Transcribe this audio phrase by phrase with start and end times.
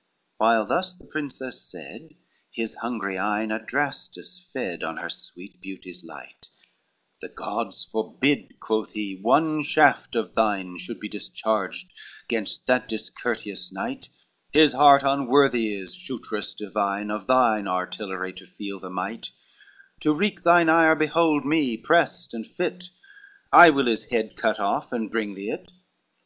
[0.00, 2.14] XLIX While thus the princess said,
[2.50, 6.46] his hungry eyne Adrastus fed on her sweet beauty's light,
[7.20, 11.92] "The gods forbid," quoth he, "one shaft of thine Should be discharged
[12.30, 14.08] gainst that discourteous knight,
[14.52, 19.32] His heart unworthy is, shootress divine, Of thine artillery to feel the might;
[20.00, 22.88] To wreak thine ire behold me prest and fit,
[23.52, 25.70] I will his head cut off, and bring thee it.